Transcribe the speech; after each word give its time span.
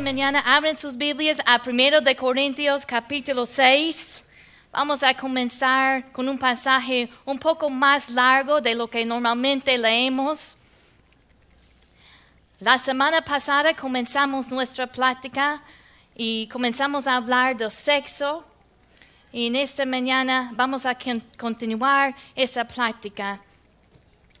mañana 0.00 0.40
abren 0.40 0.76
sus 0.76 0.94
Biblias 0.94 1.38
a 1.46 1.58
1 1.66 2.02
de 2.02 2.14
Corintios 2.14 2.84
capítulo 2.84 3.46
6. 3.46 4.22
Vamos 4.70 5.02
a 5.02 5.14
comenzar 5.14 6.12
con 6.12 6.28
un 6.28 6.38
pasaje 6.38 7.08
un 7.24 7.38
poco 7.38 7.70
más 7.70 8.10
largo 8.10 8.60
de 8.60 8.74
lo 8.74 8.88
que 8.88 9.06
normalmente 9.06 9.78
leemos. 9.78 10.58
La 12.60 12.76
semana 12.76 13.22
pasada 13.22 13.72
comenzamos 13.72 14.50
nuestra 14.50 14.86
plática 14.86 15.62
y 16.14 16.46
comenzamos 16.48 17.06
a 17.06 17.16
hablar 17.16 17.56
del 17.56 17.70
sexo. 17.70 18.44
Y 19.32 19.46
en 19.46 19.56
esta 19.56 19.86
mañana 19.86 20.50
vamos 20.52 20.84
a 20.84 20.94
continuar 21.38 22.14
esa 22.34 22.66
plática. 22.66 23.40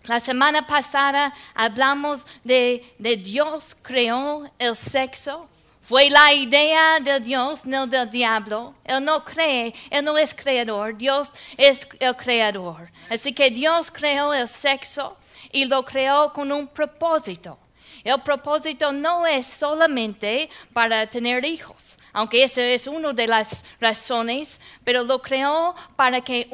La 0.04 0.18
semana 0.18 0.66
pasada 0.66 1.32
hablamos 1.54 2.26
de, 2.42 2.94
Dios 2.98 3.76
creó 3.82 4.50
el 4.58 4.74
sexo. 4.74 5.46
Fue 5.82 6.08
la 6.08 6.32
idea 6.32 7.00
de 7.00 7.20
Dios, 7.20 7.66
no 7.66 7.86
del 7.86 8.08
diablo. 8.08 8.74
Él 8.84 9.04
no 9.04 9.24
cree, 9.24 9.74
Él 9.90 10.04
no 10.04 10.16
es 10.16 10.32
creador, 10.32 10.96
Dios 10.96 11.30
es 11.56 11.86
el 11.98 12.16
creador. 12.16 12.90
Así 13.10 13.32
que 13.32 13.50
Dios 13.50 13.90
creó 13.90 14.32
el 14.32 14.46
sexo 14.48 15.16
y 15.52 15.64
lo 15.64 15.84
creó 15.84 16.32
con 16.32 16.50
un 16.50 16.66
propósito. 16.68 17.58
El 18.04 18.20
propósito 18.22 18.92
no 18.92 19.26
es 19.26 19.46
solamente 19.46 20.48
para 20.72 21.06
tener 21.06 21.44
hijos, 21.44 21.98
aunque 22.12 22.42
esa 22.42 22.64
es 22.64 22.86
una 22.86 23.12
de 23.12 23.26
las 23.26 23.64
razones, 23.80 24.60
pero 24.84 25.04
lo 25.04 25.20
creó 25.20 25.74
para 25.96 26.20
que 26.20 26.48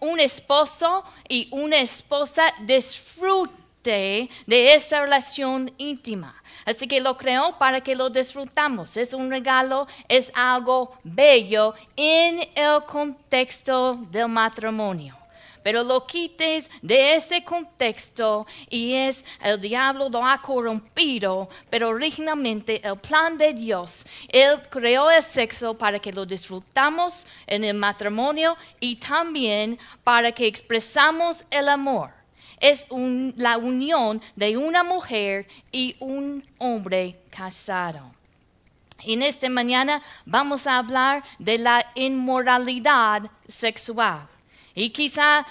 un 0.00 0.20
esposo 0.20 1.04
y 1.28 1.48
una 1.50 1.78
esposa 1.78 2.44
disfrute 2.60 4.28
de 4.46 4.74
esa 4.74 5.00
relación 5.00 5.70
íntima. 5.78 6.34
Así 6.64 6.88
que 6.88 7.00
lo 7.00 7.16
creó 7.16 7.56
para 7.58 7.80
que 7.80 7.94
lo 7.94 8.10
disfrutamos. 8.10 8.96
Es 8.96 9.14
un 9.14 9.30
regalo, 9.30 9.86
es 10.08 10.32
algo 10.34 10.98
bello 11.04 11.74
en 11.94 12.40
el 12.56 12.84
contexto 12.84 13.94
del 14.10 14.28
matrimonio 14.28 15.16
pero 15.66 15.82
lo 15.82 16.06
quites 16.06 16.70
de 16.80 17.16
ese 17.16 17.42
contexto 17.42 18.46
y 18.70 18.92
es 18.92 19.24
el 19.42 19.60
diablo 19.60 20.08
lo 20.08 20.24
ha 20.24 20.40
corrompido, 20.40 21.48
pero 21.68 21.88
originalmente 21.88 22.80
el 22.86 22.96
plan 23.00 23.36
de 23.36 23.52
Dios, 23.52 24.06
Él 24.28 24.60
creó 24.70 25.10
el 25.10 25.24
sexo 25.24 25.76
para 25.76 25.98
que 25.98 26.12
lo 26.12 26.24
disfrutamos 26.24 27.26
en 27.48 27.64
el 27.64 27.74
matrimonio 27.74 28.56
y 28.78 28.94
también 28.94 29.76
para 30.04 30.30
que 30.30 30.46
expresamos 30.46 31.44
el 31.50 31.68
amor. 31.68 32.10
Es 32.60 32.86
la 33.34 33.58
unión 33.58 34.22
de 34.36 34.56
una 34.56 34.84
mujer 34.84 35.48
y 35.72 35.96
un 35.98 36.44
hombre 36.58 37.18
casado. 37.28 38.12
En 39.02 39.20
esta 39.20 39.48
mañana 39.48 40.00
vamos 40.24 40.64
a 40.68 40.78
hablar 40.78 41.24
de 41.40 41.58
la 41.58 41.84
inmoralidad 41.96 43.28
sexual. 43.48 44.28
Y 44.78 44.90
quizá 44.90 45.44